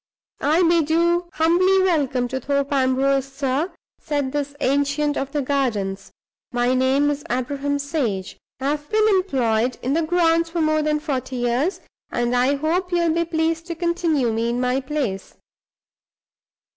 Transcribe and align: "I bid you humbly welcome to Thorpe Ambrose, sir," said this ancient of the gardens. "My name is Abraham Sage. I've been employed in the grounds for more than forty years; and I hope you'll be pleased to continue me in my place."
"I 0.41 0.63
bid 0.63 0.89
you 0.89 1.29
humbly 1.33 1.79
welcome 1.83 2.27
to 2.29 2.39
Thorpe 2.39 2.73
Ambrose, 2.73 3.31
sir," 3.31 3.71
said 3.99 4.31
this 4.31 4.55
ancient 4.59 5.15
of 5.15 5.31
the 5.31 5.43
gardens. 5.43 6.11
"My 6.51 6.73
name 6.73 7.11
is 7.11 7.23
Abraham 7.29 7.77
Sage. 7.77 8.39
I've 8.59 8.89
been 8.89 9.07
employed 9.09 9.77
in 9.83 9.93
the 9.93 10.01
grounds 10.01 10.49
for 10.49 10.59
more 10.59 10.81
than 10.81 10.99
forty 10.99 11.35
years; 11.35 11.81
and 12.09 12.35
I 12.35 12.55
hope 12.55 12.91
you'll 12.91 13.13
be 13.13 13.25
pleased 13.25 13.67
to 13.67 13.75
continue 13.75 14.31
me 14.33 14.49
in 14.49 14.59
my 14.59 14.79
place." 14.81 15.35